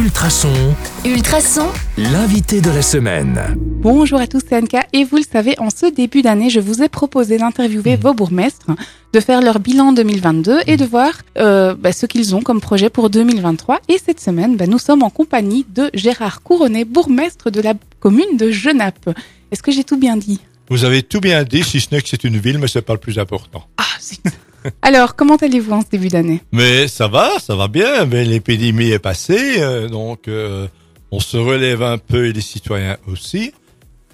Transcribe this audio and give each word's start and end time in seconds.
Ultrason, 0.00 0.74
Ultrason, 1.04 1.68
l'invité 1.98 2.62
de 2.62 2.70
la 2.70 2.80
semaine. 2.80 3.38
Bonjour 3.58 4.18
à 4.18 4.26
tous, 4.26 4.40
c'est 4.48 4.56
Anka 4.56 4.86
et 4.94 5.04
vous 5.04 5.18
le 5.18 5.22
savez, 5.30 5.58
en 5.58 5.68
ce 5.68 5.92
début 5.92 6.22
d'année, 6.22 6.48
je 6.48 6.58
vous 6.58 6.82
ai 6.82 6.88
proposé 6.88 7.36
d'interviewer 7.36 7.96
vos 7.96 8.14
bourgmestres, 8.14 8.70
de 9.12 9.20
faire 9.20 9.42
leur 9.42 9.60
bilan 9.60 9.92
2022 9.92 10.60
et 10.66 10.78
de 10.78 10.86
voir 10.86 11.12
euh, 11.36 11.74
bah, 11.74 11.92
ce 11.92 12.06
qu'ils 12.06 12.34
ont 12.34 12.40
comme 12.40 12.62
projet 12.62 12.88
pour 12.88 13.10
2023. 13.10 13.80
Et 13.88 13.98
cette 14.02 14.20
semaine, 14.20 14.56
bah, 14.56 14.66
nous 14.66 14.78
sommes 14.78 15.02
en 15.02 15.10
compagnie 15.10 15.66
de 15.68 15.90
Gérard 15.92 16.40
Couronné, 16.40 16.86
bourgmestre 16.86 17.50
de 17.50 17.60
la 17.60 17.74
commune 17.98 18.38
de 18.38 18.50
Genappe. 18.50 19.10
Est-ce 19.52 19.62
que 19.62 19.70
j'ai 19.70 19.84
tout 19.84 19.98
bien 19.98 20.16
dit? 20.16 20.40
Vous 20.70 20.84
avez 20.84 21.02
tout 21.02 21.20
bien 21.20 21.44
dit, 21.44 21.62
si 21.62 21.78
ce 21.78 21.94
n'est 21.94 22.00
que 22.00 22.08
c'est 22.08 22.24
une 22.24 22.38
ville, 22.38 22.58
mais 22.58 22.68
c'est 22.68 22.80
pas 22.80 22.94
le 22.94 23.00
plus 23.00 23.18
important. 23.18 23.66
Ah, 23.76 23.84
zut. 24.00 24.22
Alors, 24.82 25.16
comment 25.16 25.36
allez-vous 25.36 25.72
en 25.72 25.80
ce 25.82 25.88
début 25.88 26.08
d'année? 26.08 26.40
Mais 26.52 26.88
ça 26.88 27.08
va, 27.08 27.38
ça 27.38 27.56
va 27.56 27.68
bien. 27.68 28.04
Mais 28.06 28.24
l'épidémie 28.24 28.90
est 28.90 28.98
passée, 28.98 29.60
euh, 29.62 29.88
donc 29.88 30.28
euh, 30.28 30.68
on 31.10 31.20
se 31.20 31.36
relève 31.36 31.82
un 31.82 31.98
peu 31.98 32.26
et 32.26 32.32
les 32.32 32.40
citoyens 32.40 32.96
aussi. 33.06 33.52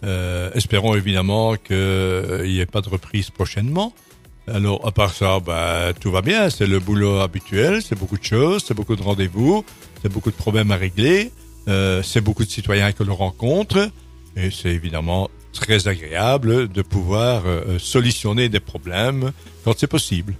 Euh, 0.05 0.51
espérons 0.55 0.95
évidemment 0.95 1.56
qu'il 1.56 1.77
n'y 2.45 2.61
ait 2.61 2.67
pas 2.67 2.80
de 2.80 2.89
reprise 2.89 3.30
prochainement. 3.30 3.93
Alors, 4.48 4.87
à 4.87 4.93
part 4.93 5.12
ça, 5.12 5.41
bah, 5.41 5.93
tout 5.98 6.12
va 6.12 6.23
bien. 6.23 6.51
C'est 6.51 6.67
le 6.67 6.78
boulot 6.78 7.20
habituel. 7.20 7.83
C'est 7.83 7.98
beaucoup 7.98 8.19
de 8.19 8.25
choses, 8.25 8.65
c'est 8.67 8.75
beaucoup 8.75 8.95
de 8.95 9.03
rendez-vous, 9.03 9.65
c'est 10.03 10.12
beaucoup 10.12 10.31
de 10.31 10.37
problèmes 10.37 10.70
à 10.70 10.77
régler. 10.77 11.33
C'est 11.67 12.20
beaucoup 12.20 12.45
de 12.45 12.51
citoyens 12.51 12.92
que 12.92 13.03
l'on 13.03 13.17
rencontre. 13.17 13.91
Et 14.37 14.53
c'est 14.53 14.69
évidemment 14.69 15.28
très 15.53 15.89
agréable 15.89 16.69
de 16.69 16.83
pouvoir 16.83 17.42
solutionner 17.78 18.48
des 18.48 18.61
problèmes 18.61 19.33
quand 19.65 19.77
c'est 19.77 19.89
possible. 19.89 20.34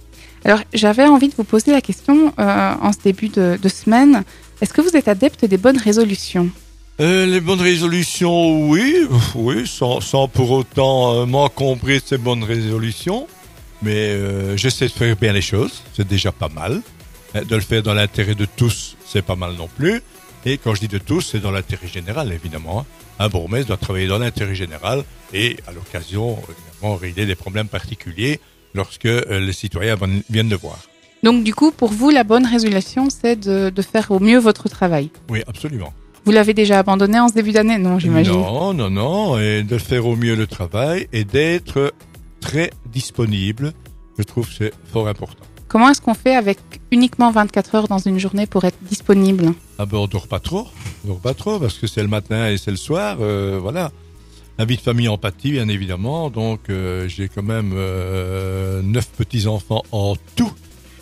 Alors, 0.47 0.61
j'avais 0.73 1.03
envie 1.03 1.27
de 1.27 1.35
vous 1.35 1.43
poser 1.43 1.73
la 1.73 1.81
question 1.81 2.33
euh, 2.39 2.73
en 2.81 2.93
ce 2.93 2.99
début 3.03 3.27
de, 3.27 3.67
semaine. 3.67 4.23
Est-ce 4.61 4.73
que 4.73 4.79
vous 4.79 4.95
êtes 4.95 5.09
adepte 5.09 5.43
des 5.43 5.57
bonnes 5.57 5.77
résolutions? 5.77 6.49
Euh, 7.01 7.25
les 7.25 7.41
bonnes 7.41 7.59
résolutions, 7.59 8.69
oui, 8.69 9.05
oui, 9.35 9.67
sans, 9.67 10.29
pour 10.29 10.51
autant 10.51 11.15
euh, 11.15 11.25
m'encombrer 11.25 11.99
de 11.99 12.03
ces 12.05 12.17
bonnes 12.17 12.45
résolutions. 12.45 13.27
Mais 13.81 13.91
euh, 13.91 14.55
j'essaie 14.55 14.85
de 14.87 14.93
faire 14.93 15.17
bien 15.17 15.33
les 15.33 15.41
choses, 15.41 15.83
c'est 15.93 16.07
déjà 16.07 16.31
pas 16.31 16.47
mal. 16.47 16.81
De 17.35 17.55
le 17.55 17.61
faire 17.61 17.83
dans 17.83 17.93
l'intérêt 17.93 18.33
de 18.33 18.45
tous, 18.45 18.95
c'est 19.05 19.21
pas 19.21 19.35
mal 19.35 19.53
non 19.55 19.67
plus. 19.67 20.01
Et 20.45 20.57
quand 20.57 20.73
je 20.75 20.79
dis 20.79 20.87
de 20.87 20.97
tous, 20.97 21.19
c'est 21.19 21.41
dans 21.41 21.51
l'intérêt 21.51 21.89
général, 21.89 22.31
évidemment. 22.31 22.79
hein. 22.79 22.85
Un 23.19 23.27
bourgmestre 23.27 23.67
doit 23.67 23.77
travailler 23.77 24.07
dans 24.07 24.19
l'intérêt 24.19 24.55
général 24.55 25.03
et, 25.33 25.57
à 25.67 25.73
l'occasion, 25.73 26.37
évidemment, 26.49 26.95
régler 26.95 27.25
des 27.25 27.35
problèmes 27.35 27.67
particuliers 27.67 28.39
lorsque 28.77 29.05
euh, 29.05 29.39
les 29.39 29.53
citoyens 29.53 29.97
viennent 30.29 30.49
le 30.49 30.55
voir. 30.55 30.79
Donc, 31.23 31.43
du 31.43 31.53
coup, 31.53 31.71
pour 31.71 31.89
vous, 31.91 32.09
la 32.09 32.23
bonne 32.23 32.45
résolution, 32.45 33.09
c'est 33.09 33.35
de, 33.37 33.69
de 33.69 33.81
faire 33.81 34.11
au 34.11 34.19
mieux 34.19 34.37
votre 34.39 34.69
travail. 34.69 35.09
Oui, 35.29 35.41
absolument. 35.47 35.91
Vous 36.23 36.31
l'avez 36.31 36.53
déjà 36.53 36.79
abandonné 36.79 37.19
en 37.19 37.27
ce 37.29 37.33
début 37.33 37.51
d'année 37.51 37.77
Non, 37.77 37.99
j'imagine? 37.99 38.33
Non, 38.33 38.73
non, 38.73 38.89
non, 38.89 39.39
et 39.39 39.63
de 39.63 39.77
faire 39.77 40.05
au 40.05 40.15
mieux 40.15 40.35
le 40.35 40.45
travail 40.45 41.07
et 41.11 41.23
d'être 41.23 41.93
très 42.39 42.69
disponible. 42.85 43.73
Je 44.17 44.23
trouve 44.23 44.47
que 44.47 44.53
c'est 44.53 44.73
fort 44.91 45.07
important. 45.07 45.43
Comment 45.67 45.89
est-ce 45.89 46.01
qu'on 46.01 46.13
fait 46.13 46.35
avec 46.35 46.59
uniquement 46.91 47.31
24 47.31 47.75
heures 47.75 47.87
dans 47.87 47.97
une 47.97 48.19
journée 48.19 48.45
pour 48.45 48.63
être 48.63 48.77
disponible? 48.83 49.53
Ah 49.79 49.85
ben, 49.85 49.97
on 49.97 50.07
dort 50.07 50.27
pas 50.27 50.39
trop, 50.39 50.67
on 51.03 51.09
dort 51.09 51.19
pas 51.19 51.33
trop 51.33 51.59
parce 51.59 51.77
que 51.77 51.87
c'est 51.87 52.01
le 52.01 52.07
matin 52.07 52.49
et 52.49 52.57
c'est 52.57 52.71
le 52.71 52.77
soir, 52.77 53.17
euh, 53.21 53.59
voilà. 53.61 53.91
La 54.57 54.65
vie 54.65 54.75
de 54.75 54.81
famille 54.81 55.07
en 55.07 55.17
pâtit, 55.17 55.51
bien 55.51 55.67
évidemment. 55.67 56.29
Donc, 56.29 56.69
euh, 56.69 57.07
j'ai 57.07 57.29
quand 57.29 57.43
même 57.43 57.73
euh, 57.75 58.81
neuf 58.81 59.07
petits-enfants 59.09 59.83
en 59.91 60.15
tout, 60.35 60.51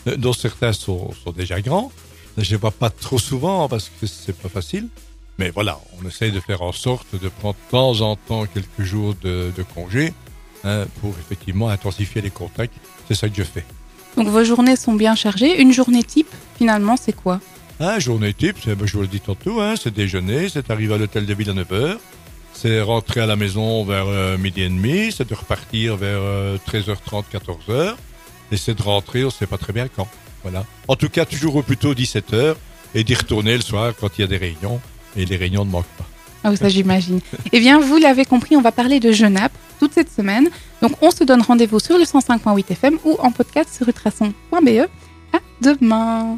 euh, 0.07 0.17
dont 0.17 0.33
certains 0.33 0.73
sont, 0.73 1.13
sont 1.23 1.31
déjà 1.31 1.61
grands. 1.61 1.91
Je 2.37 2.51
les 2.51 2.57
vois 2.57 2.71
pas 2.71 2.89
trop 2.89 3.17
souvent 3.17 3.69
parce 3.69 3.89
que 4.01 4.07
c'est 4.07 4.37
pas 4.37 4.49
facile. 4.49 4.89
Mais 5.37 5.51
voilà, 5.51 5.79
on 6.01 6.07
essaye 6.07 6.31
de 6.31 6.39
faire 6.41 6.61
en 6.61 6.73
sorte 6.73 7.15
de 7.21 7.29
prendre 7.29 7.55
de 7.55 7.71
temps 7.71 8.01
en 8.01 8.15
temps 8.17 8.45
quelques 8.45 8.81
jours 8.81 9.15
de, 9.21 9.51
de 9.55 9.63
congé 9.63 10.13
hein, 10.65 10.85
pour 10.99 11.11
effectivement 11.19 11.69
intensifier 11.69 12.21
les 12.21 12.31
contacts. 12.31 12.73
C'est 13.07 13.15
ça 13.15 13.29
que 13.29 13.35
je 13.35 13.43
fais. 13.43 13.63
Donc 14.17 14.27
vos 14.27 14.43
journées 14.43 14.75
sont 14.75 14.93
bien 14.93 15.15
chargées. 15.15 15.61
Une 15.61 15.71
journée 15.71 16.03
type, 16.03 16.33
finalement, 16.57 16.95
c'est 16.97 17.13
quoi? 17.13 17.39
Hein, 17.79 17.99
journée 17.99 18.33
type, 18.33 18.57
ben, 18.65 18.85
je 18.85 18.93
vous 18.93 19.01
le 19.01 19.07
dis 19.07 19.19
tantôt, 19.19 19.59
hein, 19.59 19.75
c'est 19.81 19.93
déjeuner, 19.93 20.47
c'est 20.47 20.69
arriver 20.71 20.93
à 20.93 20.97
l'hôtel 20.97 21.25
de 21.25 21.33
ville 21.33 21.49
à 21.49 21.53
9h, 21.53 21.97
c'est 22.55 22.81
rentrer 22.81 23.21
à 23.21 23.25
la 23.25 23.35
maison 23.35 23.83
vers 23.83 24.07
euh, 24.07 24.37
midi 24.37 24.61
et 24.61 24.69
demi, 24.69 25.11
c'est 25.11 25.27
de 25.27 25.35
repartir 25.35 25.97
vers 25.97 26.19
euh, 26.19 26.57
13h30, 26.67 27.25
14h, 27.33 27.95
et 28.51 28.57
c'est 28.57 28.75
de 28.75 28.81
rentrer, 28.81 29.23
on 29.23 29.27
ne 29.27 29.31
sait 29.31 29.47
pas 29.47 29.57
très 29.57 29.73
bien 29.73 29.87
quand. 29.87 30.07
Voilà. 30.43 30.65
En 30.87 30.95
tout 30.95 31.09
cas, 31.09 31.25
toujours 31.25 31.57
au 31.57 31.61
plus 31.63 31.77
tôt 31.77 31.93
17h, 31.93 32.55
et 32.93 33.03
d'y 33.03 33.13
retourner 33.13 33.55
le 33.55 33.61
soir 33.61 33.93
quand 33.99 34.09
il 34.17 34.21
y 34.21 34.23
a 34.23 34.27
des 34.27 34.37
réunions, 34.37 34.79
et 35.17 35.25
les 35.25 35.35
réunions 35.35 35.65
ne 35.65 35.71
manquent 35.71 35.85
pas. 35.97 36.05
Ah 36.43 36.51
oui, 36.51 36.57
ça 36.57 36.69
j'imagine. 36.69 37.19
eh 37.51 37.59
bien, 37.59 37.79
vous 37.79 37.97
l'avez 37.97 38.23
compris, 38.23 38.55
on 38.55 38.61
va 38.61 38.71
parler 38.71 38.99
de 38.99 39.11
Genappe 39.11 39.53
toute 39.79 39.93
cette 39.93 40.11
semaine. 40.11 40.49
Donc 40.81 40.91
on 41.01 41.11
se 41.11 41.23
donne 41.23 41.41
rendez-vous 41.41 41.79
sur 41.79 41.97
le 41.97 42.03
105.8 42.03 42.71
FM 42.71 42.99
ou 43.03 43.17
en 43.19 43.31
podcast 43.31 43.69
sur 43.75 43.87
ultrason.be. 43.87 44.87
À 45.33 45.39
demain 45.61 46.33